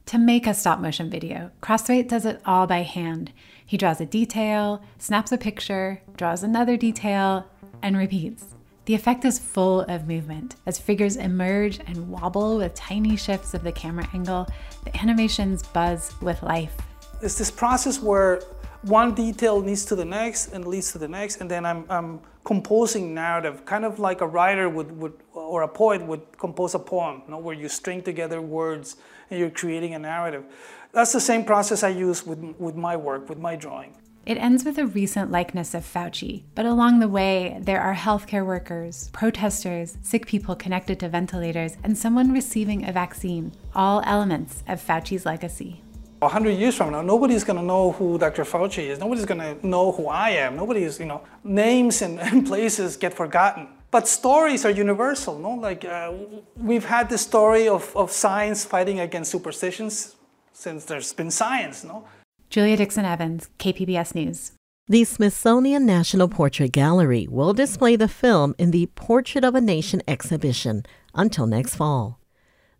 To 0.07 0.17
make 0.17 0.47
a 0.47 0.55
stop 0.55 0.79
motion 0.79 1.11
video, 1.11 1.51
Crosthwaite 1.61 2.09
does 2.09 2.25
it 2.25 2.41
all 2.43 2.65
by 2.65 2.81
hand. 2.81 3.31
He 3.63 3.77
draws 3.77 4.01
a 4.01 4.05
detail, 4.07 4.81
snaps 4.97 5.31
a 5.31 5.37
picture, 5.37 6.01
draws 6.15 6.41
another 6.41 6.75
detail, 6.75 7.45
and 7.83 7.95
repeats. 7.95 8.56
The 8.87 8.95
effect 8.95 9.25
is 9.25 9.37
full 9.37 9.81
of 9.81 10.07
movement. 10.07 10.55
As 10.65 10.79
figures 10.79 11.17
emerge 11.17 11.81
and 11.87 12.09
wobble 12.09 12.55
with 12.59 12.73
tiny 12.73 13.17
shifts 13.17 13.53
of 13.53 13.61
the 13.61 13.71
camera 13.73 14.07
angle, 14.13 14.47
the 14.85 14.95
animations 15.01 15.61
buzz 15.61 16.15
with 16.21 16.41
life. 16.41 16.73
It's 17.21 17.37
this 17.37 17.51
process 17.51 18.01
where 18.01 18.39
one 18.83 19.13
detail 19.13 19.61
leads 19.61 19.83
to 19.87 19.95
the 19.97 20.05
next 20.05 20.53
and 20.53 20.65
leads 20.65 20.93
to 20.93 20.99
the 20.99 21.07
next, 21.09 21.41
and 21.41 21.51
then 21.51 21.65
I'm, 21.65 21.83
I'm 21.89 22.21
composing 22.45 23.13
narrative, 23.13 23.65
kind 23.65 23.83
of 23.83 23.99
like 23.99 24.21
a 24.21 24.27
writer 24.27 24.69
would, 24.69 24.97
would 24.97 25.15
or 25.33 25.63
a 25.63 25.67
poet 25.67 26.01
would 26.01 26.37
compose 26.37 26.73
a 26.73 26.79
poem, 26.79 27.23
you 27.25 27.31
know, 27.31 27.39
where 27.39 27.55
you 27.55 27.67
string 27.67 28.01
together 28.01 28.41
words 28.41 28.95
and 29.29 29.37
you're 29.37 29.49
creating 29.49 29.95
a 29.95 29.99
narrative. 29.99 30.45
That's 30.93 31.11
the 31.11 31.19
same 31.19 31.43
process 31.43 31.83
I 31.83 31.89
use 31.89 32.25
with, 32.25 32.39
with 32.57 32.77
my 32.77 32.95
work, 32.95 33.27
with 33.27 33.37
my 33.37 33.57
drawing. 33.57 33.95
It 34.27 34.37
ends 34.39 34.65
with 34.65 34.77
a 34.77 34.85
recent 34.85 35.31
likeness 35.31 35.73
of 35.73 35.85
Fauci, 35.85 36.43
but 36.53 36.65
along 36.65 36.99
the 36.99 37.07
way, 37.07 37.57
there 37.61 37.79
are 37.79 37.95
healthcare 37.95 38.45
workers, 38.45 39.09
protesters, 39.13 39.97
sick 40.01 40.25
people 40.27 40.53
connected 40.53 40.99
to 40.99 41.07
ventilators, 41.07 41.77
and 41.81 41.97
someone 41.97 42.33
receiving 42.33 42.85
a 42.85 42.91
vaccine, 42.91 43.53
all 43.73 44.03
elements 44.05 44.65
of 44.67 44.85
Fauci's 44.85 45.25
legacy. 45.25 45.81
A 46.21 46.27
hundred 46.27 46.57
years 46.59 46.75
from 46.75 46.91
now, 46.91 47.01
nobody's 47.01 47.45
going 47.45 47.55
to 47.57 47.63
know 47.63 47.93
who 47.93 48.17
Dr. 48.17 48.43
Fauci 48.43 48.89
is. 48.89 48.99
Nobody's 48.99 49.23
going 49.23 49.39
to 49.39 49.65
know 49.65 49.93
who 49.93 50.09
I 50.09 50.31
am. 50.31 50.57
Nobody's, 50.57 50.99
you 50.99 51.05
know, 51.05 51.21
names 51.45 52.01
and, 52.01 52.19
and 52.27 52.45
places 52.45 52.97
get 52.97 53.13
forgotten. 53.13 53.69
But 53.91 54.09
stories 54.09 54.65
are 54.65 54.71
universal, 54.71 55.39
no? 55.39 55.51
Like 55.51 55.85
uh, 55.85 56.11
we've 56.57 56.83
had 56.83 57.07
the 57.07 57.17
story 57.17 57.69
of, 57.69 57.95
of 57.95 58.11
science 58.11 58.65
fighting 58.65 58.99
against 58.99 59.31
superstitions 59.31 60.17
since 60.51 60.83
there's 60.83 61.13
been 61.13 61.31
science, 61.31 61.85
no? 61.85 62.03
Julia 62.49 62.77
Dixon 62.77 63.03
Evans, 63.03 63.49
KPBS 63.59 64.15
News. 64.15 64.53
The 64.87 65.03
Smithsonian 65.03 65.85
National 65.85 66.29
Portrait 66.29 66.71
Gallery 66.71 67.27
will 67.29 67.53
display 67.53 67.97
the 67.97 68.07
film 68.07 68.55
in 68.57 68.71
the 68.71 68.85
Portrait 68.95 69.43
of 69.43 69.53
a 69.53 69.59
Nation 69.59 70.01
exhibition 70.07 70.85
until 71.13 71.45
next 71.45 71.75
fall. 71.75 72.21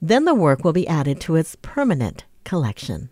Then 0.01 0.23
the 0.23 0.33
work 0.33 0.63
will 0.63 0.71
be 0.71 0.87
added 0.87 1.19
to 1.21 1.35
its 1.35 1.57
permanent 1.61 2.23
collection. 2.45 3.09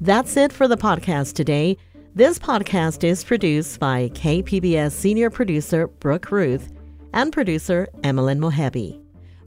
That's 0.00 0.38
it 0.38 0.50
for 0.50 0.66
the 0.66 0.78
podcast 0.78 1.34
today. 1.34 1.76
This 2.14 2.38
podcast 2.38 3.04
is 3.04 3.22
produced 3.22 3.78
by 3.78 4.08
KPBS 4.14 4.92
senior 4.92 5.28
producer 5.28 5.86
Brooke 5.86 6.30
Ruth 6.32 6.72
and 7.12 7.30
producer 7.30 7.88
Emmeline 8.02 8.40
Mohebi. 8.40 8.99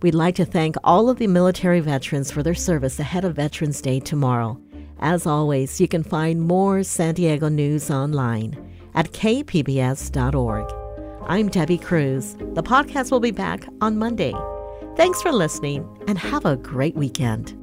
We'd 0.04 0.14
like 0.14 0.36
to 0.36 0.44
thank 0.44 0.76
all 0.84 1.10
of 1.10 1.18
the 1.18 1.28
military 1.28 1.80
veterans 1.80 2.30
for 2.30 2.44
their 2.44 2.54
service 2.54 3.00
ahead 3.00 3.24
of 3.24 3.38
Veterans 3.38 3.82
Day 3.82 4.02
tomorrow. 4.02 4.60
As 5.00 5.26
always, 5.26 5.80
you 5.80 5.88
can 5.88 6.04
find 6.04 6.42
more 6.42 6.84
San 6.84 7.14
Diego 7.14 7.48
news 7.48 7.90
online 7.90 8.54
at 8.96 9.14
kpbs.org. 9.14 10.74
I'm 11.26 11.48
Debbie 11.48 11.78
Cruz. 11.78 12.36
The 12.36 12.62
podcast 12.62 13.12
will 13.12 13.22
be 13.22 13.32
back 13.32 13.66
on 13.80 13.98
Monday. 13.98 14.34
Thanks 14.98 15.22
for 15.22 15.32
listening 15.32 15.88
and 16.10 16.18
have 16.18 16.46
a 16.46 16.58
great 16.58 16.96
weekend. 16.96 17.63